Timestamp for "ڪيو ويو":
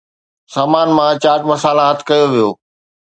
2.07-2.49